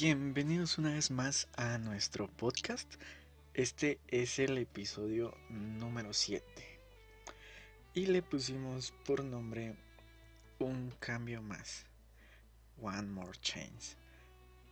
[0.00, 2.92] Bienvenidos una vez más a nuestro podcast.
[3.54, 6.44] Este es el episodio número 7.
[7.94, 9.76] Y le pusimos por nombre
[10.58, 11.86] Un cambio más.
[12.82, 13.94] One more change.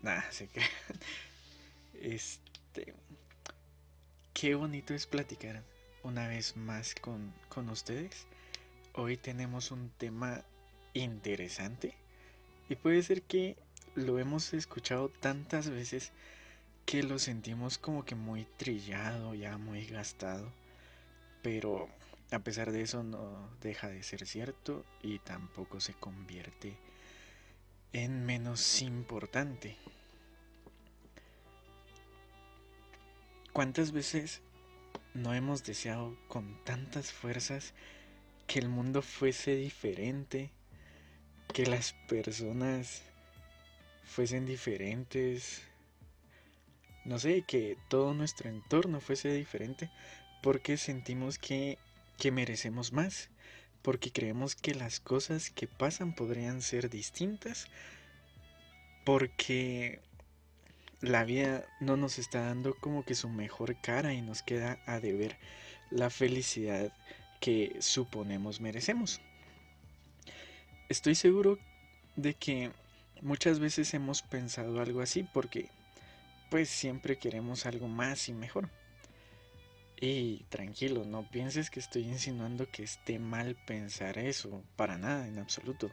[0.00, 0.61] Nada, se que.
[1.95, 2.93] Este.
[4.35, 5.63] Qué bonito es platicar
[6.03, 8.27] una vez más con, con ustedes.
[8.95, 10.43] Hoy tenemos un tema
[10.95, 11.95] interesante.
[12.68, 13.57] Y puede ser que
[13.95, 16.13] lo hemos escuchado tantas veces
[16.87, 20.50] que lo sentimos como que muy trillado, ya muy gastado.
[21.43, 21.89] Pero
[22.31, 26.77] a pesar de eso no deja de ser cierto y tampoco se convierte
[27.93, 29.77] en menos importante.
[33.53, 34.41] ¿Cuántas veces
[35.12, 37.75] no hemos deseado con tantas fuerzas
[38.47, 40.50] que el mundo fuese diferente,
[41.53, 43.03] que las personas
[44.05, 45.62] fuesen diferentes.
[47.05, 49.91] No sé, que todo nuestro entorno fuese diferente
[50.42, 51.78] porque sentimos que,
[52.19, 53.31] que merecemos más,
[53.83, 57.67] porque creemos que las cosas que pasan podrían ser distintas,
[59.05, 60.00] porque
[61.00, 65.00] la vida no nos está dando como que su mejor cara y nos queda a
[65.00, 65.37] deber
[65.91, 66.92] la felicidad
[67.41, 69.20] que suponemos merecemos.
[70.89, 71.59] Estoy seguro
[72.16, 72.70] de que
[73.23, 75.70] Muchas veces hemos pensado algo así porque
[76.51, 78.69] pues siempre queremos algo más y mejor.
[80.01, 85.39] Y tranquilo, no pienses que estoy insinuando que esté mal pensar eso, para nada, en
[85.39, 85.89] absoluto.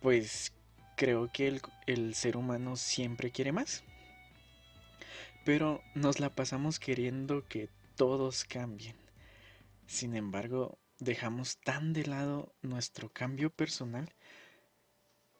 [0.00, 0.54] Pues
[0.96, 3.84] creo que el, el ser humano siempre quiere más.
[5.44, 8.96] Pero nos la pasamos queriendo que todos cambien.
[9.86, 14.14] Sin embargo, dejamos tan de lado nuestro cambio personal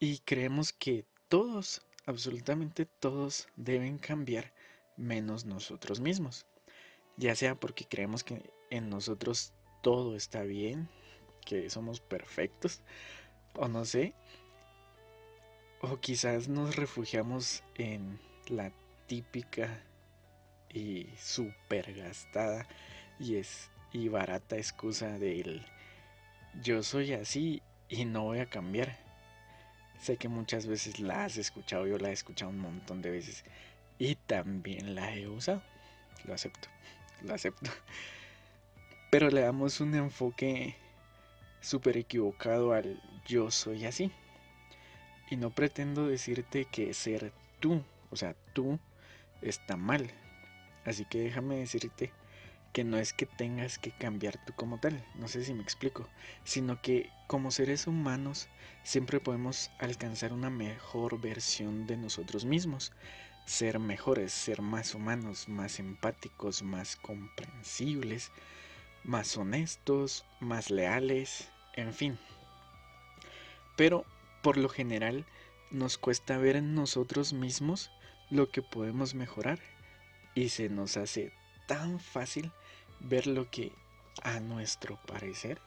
[0.00, 4.52] y creemos que todos, absolutamente todos, deben cambiar
[4.96, 6.46] menos nosotros mismos.
[7.16, 9.52] Ya sea porque creemos que en nosotros
[9.82, 10.88] todo está bien,
[11.44, 12.82] que somos perfectos,
[13.54, 14.14] o no sé.
[15.80, 18.72] O quizás nos refugiamos en la
[19.06, 19.82] típica
[20.72, 22.66] y super gastada
[23.18, 25.64] y es y barata excusa del
[26.62, 29.07] yo soy así y no voy a cambiar.
[30.00, 33.44] Sé que muchas veces la has escuchado, yo la he escuchado un montón de veces
[33.98, 35.62] y también la he usado.
[36.24, 36.68] Lo acepto,
[37.22, 37.70] lo acepto.
[39.10, 40.76] Pero le damos un enfoque
[41.60, 44.10] súper equivocado al yo soy así.
[45.30, 48.78] Y no pretendo decirte que ser tú, o sea, tú,
[49.42, 50.10] está mal.
[50.84, 52.12] Así que déjame decirte
[52.72, 56.08] que no es que tengas que cambiar tú como tal, no sé si me explico,
[56.44, 58.48] sino que como seres humanos
[58.82, 62.92] siempre podemos alcanzar una mejor versión de nosotros mismos,
[63.46, 68.30] ser mejores, ser más humanos, más empáticos, más comprensibles,
[69.04, 72.18] más honestos, más leales, en fin.
[73.76, 74.04] Pero
[74.42, 75.24] por lo general
[75.70, 77.90] nos cuesta ver en nosotros mismos
[78.30, 79.58] lo que podemos mejorar
[80.34, 81.32] y se nos hace
[81.66, 82.52] tan fácil
[83.00, 83.72] ver lo que,
[84.22, 85.60] a nuestro parecer,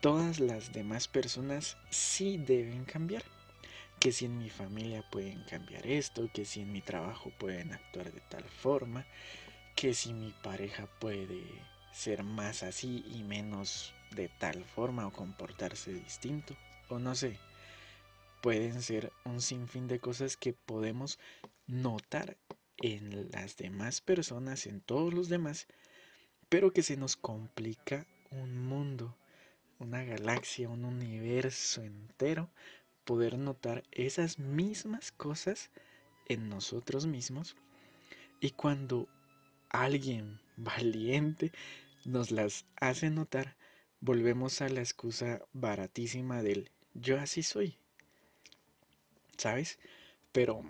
[0.00, 3.22] todas las demás personas sí deben cambiar.
[3.98, 8.10] Que si en mi familia pueden cambiar esto, que si en mi trabajo pueden actuar
[8.12, 9.04] de tal forma,
[9.76, 11.42] que si mi pareja puede
[11.92, 16.56] ser más así y menos de tal forma o comportarse distinto,
[16.88, 17.38] o no sé.
[18.40, 21.18] Pueden ser un sinfín de cosas que podemos
[21.66, 22.38] notar
[22.78, 25.66] en las demás personas, en todos los demás,
[26.50, 29.16] pero que se nos complica un mundo,
[29.78, 32.50] una galaxia, un universo entero,
[33.04, 35.70] poder notar esas mismas cosas
[36.26, 37.56] en nosotros mismos.
[38.40, 39.08] Y cuando
[39.70, 41.52] alguien valiente
[42.04, 43.56] nos las hace notar,
[44.00, 47.76] volvemos a la excusa baratísima del yo así soy.
[49.38, 49.78] ¿Sabes?
[50.32, 50.62] Pero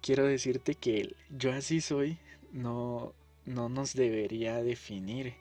[0.00, 2.18] quiero decirte que el yo así soy
[2.52, 3.14] no,
[3.46, 5.34] no nos debería definir,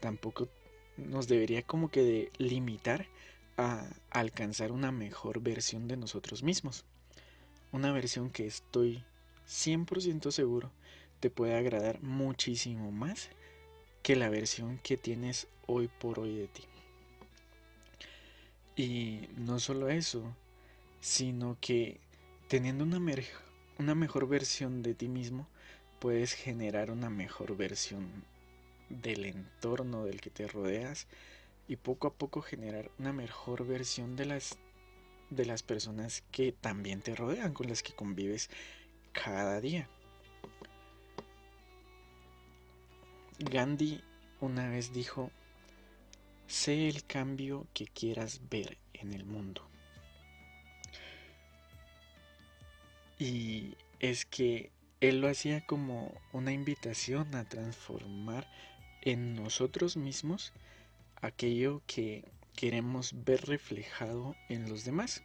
[0.00, 0.48] tampoco
[0.96, 3.06] nos debería como que de limitar
[3.56, 6.84] a alcanzar una mejor versión de nosotros mismos.
[7.70, 9.04] Una versión que estoy
[9.46, 10.70] 100% seguro
[11.20, 13.30] te puede agradar muchísimo más
[14.02, 16.62] que la versión que tienes hoy por hoy de ti.
[18.76, 20.34] Y no solo eso,
[21.00, 21.98] sino que
[22.46, 23.00] teniendo una,
[23.78, 25.48] una mejor versión de ti mismo,
[25.98, 28.24] puedes generar una mejor versión
[28.88, 31.06] del entorno del que te rodeas
[31.66, 34.58] y poco a poco generar una mejor versión de las
[35.30, 38.48] de las personas que también te rodean, con las que convives
[39.12, 39.88] cada día.
[43.38, 44.02] Gandhi
[44.40, 45.30] una vez dijo,
[46.46, 49.68] sé el cambio que quieras ver en el mundo.
[53.18, 58.48] Y es que él lo hacía como una invitación a transformar
[59.02, 60.52] en nosotros mismos
[61.20, 62.24] aquello que
[62.56, 65.22] queremos ver reflejado en los demás.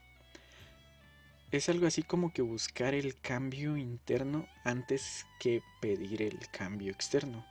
[1.52, 7.46] Es algo así como que buscar el cambio interno antes que pedir el cambio externo.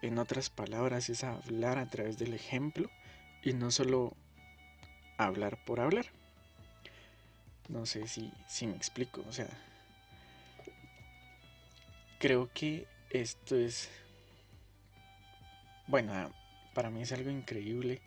[0.00, 2.90] En otras palabras, es hablar a través del ejemplo
[3.42, 4.16] y no solo
[5.16, 6.06] hablar por hablar.
[7.68, 9.48] No sé si, si me explico, o sea,
[12.22, 13.88] creo que esto es,
[15.88, 16.32] bueno,
[16.72, 18.00] para mí es algo increíble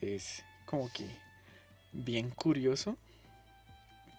[0.00, 1.06] es como que
[1.92, 2.96] bien curioso,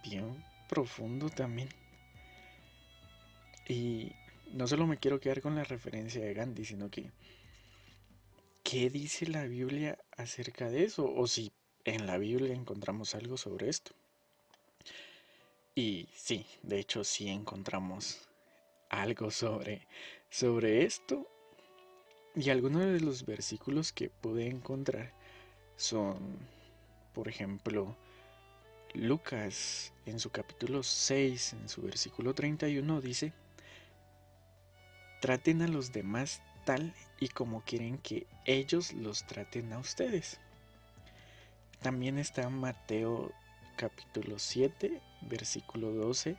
[0.04, 1.69] bien profundo también.
[3.68, 4.12] Y
[4.54, 7.10] no solo me quiero quedar con la referencia de Gandhi, sino que
[8.63, 11.12] ¿qué dice la Biblia acerca de eso?
[11.12, 11.51] O si
[11.83, 13.92] en la Biblia encontramos algo sobre esto.
[15.74, 18.30] Y sí, de hecho sí encontramos
[18.89, 19.87] algo sobre,
[20.29, 21.27] sobre esto.
[22.35, 25.13] Y algunos de los versículos que pude encontrar
[25.77, 26.17] son,
[27.13, 27.95] por ejemplo,
[28.93, 33.33] Lucas en su capítulo 6, en su versículo 31, dice,
[35.21, 40.39] traten a los demás tal y como quieren que ellos los traten a ustedes.
[41.81, 43.31] También está Mateo
[43.75, 46.37] capítulo 7, versículo 12,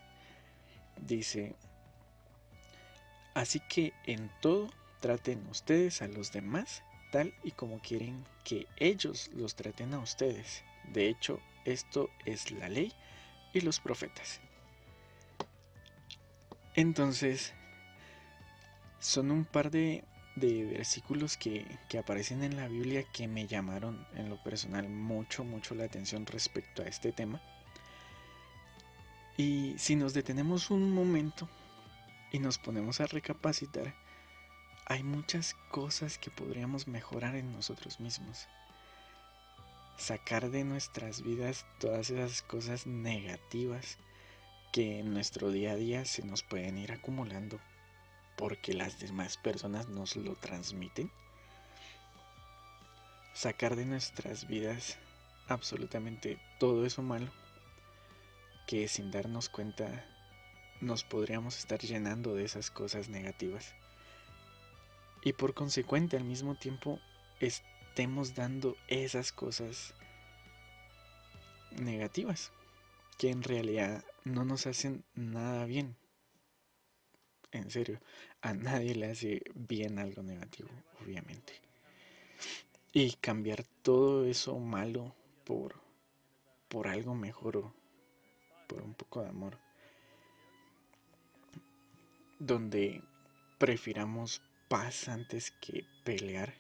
[1.00, 1.54] dice,
[3.37, 9.31] así que en todo traten ustedes a los demás tal y como quieren que ellos
[9.35, 10.65] los traten a ustedes.
[10.91, 12.94] De hecho, esto es la ley
[13.53, 14.41] y los profetas.
[16.75, 17.53] Entonces,
[19.00, 20.03] son un par de,
[20.35, 25.75] versículos que, que, aparecen en la Biblia que me llamaron en lo personal mucho, mucho
[25.75, 27.43] la atención respecto a este tema.
[29.37, 31.47] Y si nos detenemos un momento
[32.32, 33.94] y nos ponemos a recapacitar,
[34.87, 38.46] hay muchas cosas que podríamos mejorar en nosotros mismos.
[39.99, 43.99] Sacar de nuestras vidas todas esas cosas negativas
[44.73, 47.58] que en nuestro día a día se nos pueden ir acumulando
[48.37, 51.11] porque las demás personas nos lo transmiten.
[53.34, 54.99] Sacar de nuestras vidas
[55.49, 57.31] absolutamente todo eso malo
[58.67, 60.05] que sin darnos cuenta
[60.81, 63.75] nos podríamos estar llenando de esas cosas negativas
[65.26, 67.00] y por consecuente al mismo tiempo
[67.40, 69.93] estemos dando esas cosas
[71.73, 72.52] negativas
[73.19, 75.96] que en realidad no nos hacen nada bien.
[77.50, 78.00] En serio,
[78.40, 80.69] a nadie le hace bien algo negativo,
[81.02, 81.55] obviamente.
[82.93, 85.14] Y cambiar todo eso malo
[85.44, 85.75] por,
[86.69, 87.75] por algo mejor o
[88.69, 89.66] por un poco de amor.
[92.38, 93.03] Donde
[93.59, 96.55] prefiramos paz antes que pelear,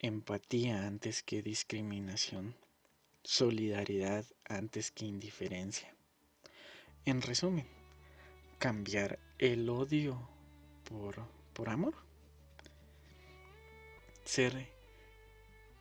[0.00, 2.56] empatía antes que discriminación,
[3.22, 5.94] solidaridad antes que indiferencia.
[7.04, 7.66] En resumen,
[8.58, 10.28] cambiar el odio
[10.84, 11.94] por, por amor.
[14.24, 14.68] Ser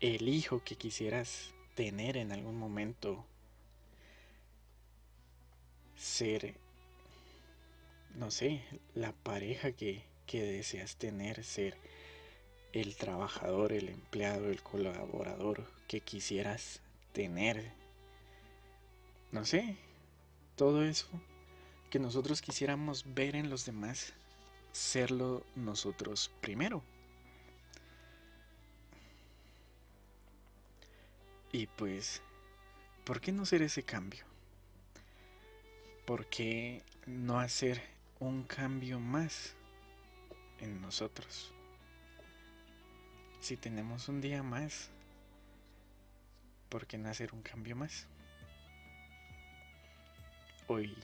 [0.01, 3.25] el hijo que quisieras tener en algún momento.
[5.95, 6.55] Ser,
[8.15, 8.61] no sé,
[8.95, 11.77] la pareja que, que deseas tener, ser
[12.73, 17.71] el trabajador, el empleado, el colaborador que quisieras tener.
[19.31, 19.77] No sé,
[20.55, 21.07] todo eso
[21.89, 24.13] que nosotros quisiéramos ver en los demás,
[24.71, 26.83] serlo nosotros primero.
[31.51, 32.23] Y pues,
[33.05, 34.25] ¿por qué no hacer ese cambio?
[36.05, 37.92] ¿Por qué no hacer
[38.23, 39.55] un cambio más?
[40.63, 41.51] en nosotros.
[43.39, 44.89] Si tenemos un día más,
[46.69, 48.07] ¿por qué no hacer un cambio más?
[50.67, 50.95] Hoy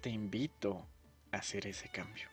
[0.00, 0.86] te invito
[1.32, 2.28] a hacer ese cambio.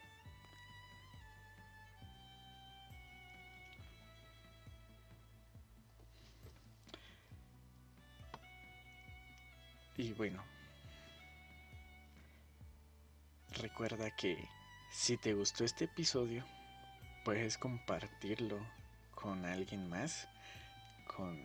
[9.98, 10.41] Y bueno,
[13.59, 14.37] recuerda que
[14.91, 16.45] si te gustó este episodio,
[17.23, 18.59] puedes compartirlo
[19.13, 20.27] con alguien más,
[21.15, 21.39] con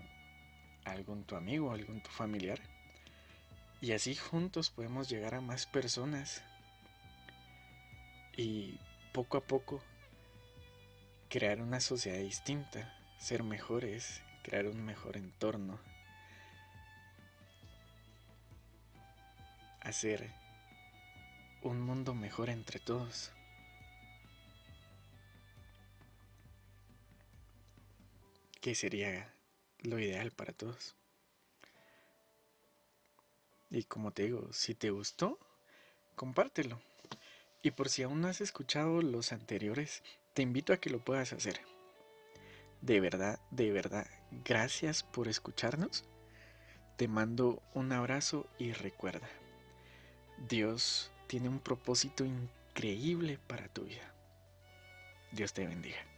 [0.84, 2.60] algún tu amigo, algún tu familiar.
[3.80, 6.42] Y así juntos podemos llegar a más personas.
[8.36, 8.78] Y
[9.12, 9.82] poco a poco
[11.28, 15.78] crear una sociedad distinta, ser mejores, crear un mejor entorno.
[19.80, 20.43] Hacer
[21.64, 23.32] un mundo mejor entre todos.
[28.60, 29.34] Que sería
[29.80, 30.94] lo ideal para todos.
[33.70, 35.38] Y como te digo, si te gustó,
[36.14, 36.80] compártelo.
[37.62, 40.02] Y por si aún no has escuchado los anteriores,
[40.34, 41.60] te invito a que lo puedas hacer.
[42.82, 44.06] De verdad, de verdad,
[44.44, 46.04] gracias por escucharnos.
[46.96, 49.28] Te mando un abrazo y recuerda,
[50.48, 54.12] Dios tiene un propósito increíble para tu vida.
[55.32, 56.13] Dios te bendiga.